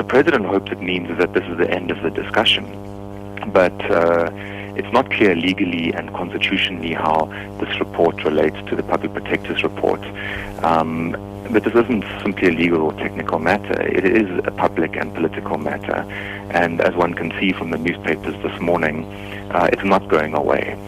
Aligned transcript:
the 0.00 0.04
president 0.04 0.46
hopes 0.46 0.72
it 0.72 0.80
means 0.80 1.08
that 1.18 1.34
this 1.34 1.44
is 1.44 1.58
the 1.58 1.70
end 1.70 1.90
of 1.90 2.02
the 2.02 2.08
discussion. 2.08 2.64
But 3.52 3.78
uh, 3.90 4.30
it's 4.78 4.90
not 4.94 5.10
clear 5.10 5.34
legally 5.34 5.92
and 5.92 6.10
constitutionally 6.14 6.94
how 6.94 7.26
this 7.60 7.78
report 7.78 8.24
relates 8.24 8.56
to 8.70 8.76
the 8.76 8.82
public 8.82 9.12
protector's 9.12 9.62
report. 9.62 10.00
Um, 10.64 11.10
but 11.50 11.64
this 11.64 11.74
isn't 11.74 12.04
simply 12.22 12.48
a 12.48 12.52
legal 12.52 12.80
or 12.80 12.94
technical 12.94 13.38
matter. 13.40 13.78
It 13.82 14.06
is 14.06 14.28
a 14.46 14.52
public 14.52 14.96
and 14.96 15.14
political 15.14 15.58
matter. 15.58 15.98
And 16.50 16.80
as 16.80 16.94
one 16.94 17.12
can 17.12 17.30
see 17.38 17.52
from 17.52 17.70
the 17.70 17.76
newspapers 17.76 18.34
this 18.42 18.58
morning, 18.58 19.04
uh, 19.50 19.68
it's 19.70 19.84
not 19.84 20.08
going 20.08 20.32
away. 20.32 20.78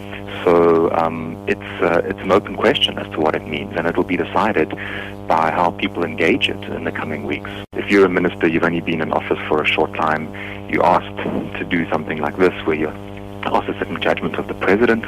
So 0.45 0.91
um, 0.93 1.37
it's 1.47 1.61
uh, 1.83 2.03
it's 2.05 2.21
an 2.21 2.33
open 2.33 2.57
question 2.57 2.99
as 2.99 3.09
to 3.13 3.21
what 3.21 3.35
it 3.35 3.47
means, 3.47 3.75
and 3.77 3.87
it 3.87 3.97
will 3.97 4.05
be 4.05 4.17
decided 4.17 4.71
by 5.29 5.51
how 5.51 5.71
people 5.71 6.05
engage 6.05 6.49
it 6.49 6.63
in 6.65 6.85
the 6.85 6.93
coming 6.93 7.25
weeks. 7.25 7.51
If 7.73 7.91
you're 7.91 8.05
a 8.05 8.09
minister, 8.09 8.49
you've 8.49 8.65
only 8.65 8.81
been 8.81 9.01
in 9.01 9.13
office 9.13 9.39
for 9.49 9.63
a 9.63 9.67
short 9.67 9.95
time, 9.95 10.25
you 10.69 10.83
asked 10.83 11.17
to 11.59 11.65
do 11.65 11.89
something 11.91 12.19
like 12.19 12.37
this, 12.37 12.55
where 12.67 12.77
you're 12.77 12.97
asked 13.45 13.67
to 13.67 13.79
sit 13.79 13.93
judgment 14.03 14.35
of 14.37 14.49
the 14.49 14.55
president. 14.55 15.05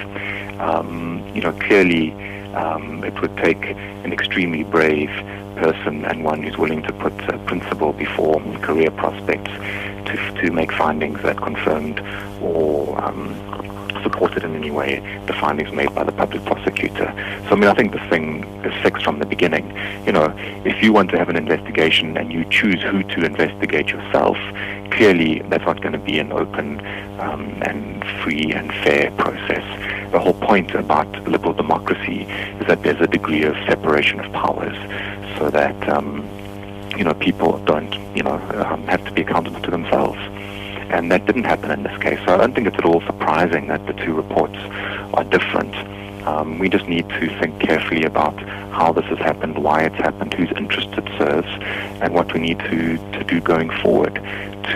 Um, 0.60 1.22
you 1.34 1.42
know, 1.42 1.52
clearly, 1.52 2.12
um, 2.54 3.04
it 3.04 3.20
would 3.20 3.36
take 3.36 3.62
an 4.04 4.12
extremely 4.12 4.62
brave 4.62 5.10
person 5.56 6.04
and 6.04 6.24
one 6.24 6.42
who's 6.42 6.56
willing 6.56 6.82
to 6.82 6.92
put 6.92 7.12
uh, 7.28 7.38
principle 7.46 7.92
before 7.92 8.40
career 8.62 8.90
prospects 8.90 9.50
to, 10.06 10.40
to 10.40 10.50
make 10.52 10.72
findings 10.72 11.20
that 11.22 11.36
confirmed 11.36 12.00
or 12.40 13.02
um, 13.04 13.34
supported 14.14 14.44
in 14.44 14.54
any 14.54 14.70
way 14.70 15.00
the 15.26 15.32
findings 15.32 15.72
made 15.72 15.92
by 15.94 16.04
the 16.04 16.12
public 16.12 16.44
prosecutor. 16.44 17.12
So 17.48 17.50
I 17.50 17.54
mean, 17.56 17.64
I 17.64 17.74
think 17.74 17.92
this 17.92 18.08
thing 18.08 18.44
is 18.64 18.72
fixed 18.82 19.04
from 19.04 19.18
the 19.18 19.26
beginning. 19.26 19.66
You 20.06 20.12
know, 20.12 20.32
if 20.64 20.82
you 20.82 20.92
want 20.92 21.10
to 21.10 21.18
have 21.18 21.28
an 21.28 21.36
investigation 21.36 22.16
and 22.16 22.32
you 22.32 22.44
choose 22.48 22.80
who 22.82 23.02
to 23.02 23.24
investigate 23.24 23.88
yourself, 23.88 24.36
clearly 24.92 25.40
that's 25.48 25.64
not 25.64 25.80
going 25.80 25.92
to 25.92 25.98
be 25.98 26.20
an 26.20 26.30
open 26.32 26.78
um, 27.18 27.60
and 27.62 28.04
free 28.22 28.52
and 28.52 28.70
fair 28.84 29.10
process. 29.12 29.64
The 30.12 30.20
whole 30.20 30.34
point 30.34 30.74
about 30.74 31.08
liberal 31.26 31.54
democracy 31.54 32.22
is 32.60 32.66
that 32.68 32.84
there's 32.84 33.00
a 33.00 33.08
degree 33.08 33.42
of 33.42 33.56
separation 33.66 34.20
of 34.20 34.30
powers, 34.32 34.76
so 35.38 35.50
that 35.50 35.88
um, 35.88 36.24
you 36.96 37.02
know 37.02 37.14
people 37.14 37.58
don't 37.64 37.92
you 38.16 38.22
know 38.22 38.36
um, 38.64 38.84
have 38.84 39.04
to 39.06 39.10
be 39.10 39.22
accountable 39.22 39.60
to 39.62 39.70
themselves 39.72 40.20
and 40.94 41.10
that 41.10 41.26
didn't 41.26 41.44
happen 41.44 41.70
in 41.70 41.82
this 41.82 41.98
case. 42.00 42.18
So 42.24 42.34
I 42.34 42.36
don't 42.36 42.54
think 42.54 42.66
it's 42.66 42.76
at 42.76 42.84
all 42.84 43.00
surprising 43.02 43.66
that 43.68 43.84
the 43.86 43.92
two 43.94 44.14
reports 44.14 44.56
are 45.14 45.24
different. 45.24 45.74
Um, 46.26 46.58
we 46.58 46.68
just 46.68 46.88
need 46.88 47.08
to 47.10 47.28
think 47.38 47.60
carefully 47.60 48.04
about 48.04 48.38
how 48.72 48.92
this 48.92 49.04
has 49.06 49.18
happened, 49.18 49.58
why 49.58 49.82
it's 49.82 49.96
happened, 49.96 50.32
whose 50.32 50.50
interest 50.56 50.88
it 50.92 51.06
serves, 51.18 51.48
and 52.00 52.14
what 52.14 52.32
we 52.32 52.40
need 52.40 52.58
to, 52.60 52.96
to 53.12 53.24
do 53.24 53.40
going 53.40 53.70
forward 53.82 54.14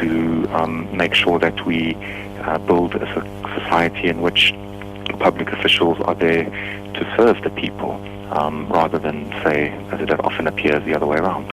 to 0.01 0.47
um, 0.51 0.95
make 0.95 1.15
sure 1.15 1.39
that 1.39 1.65
we 1.65 1.95
uh, 2.41 2.59
build 2.59 2.95
a 2.97 3.07
society 3.59 4.09
in 4.09 4.21
which 4.21 4.53
public 5.19 5.49
officials 5.53 5.99
are 6.01 6.15
there 6.15 6.45
to 6.95 7.15
serve 7.17 7.43
the 7.43 7.51
people 7.51 7.93
um, 8.31 8.69
rather 8.69 8.99
than, 8.99 9.25
say, 9.43 9.71
as 9.91 10.01
it 10.01 10.11
often 10.25 10.47
appears, 10.47 10.85
the 10.85 10.95
other 10.95 11.07
way 11.07 11.17
around. 11.17 11.47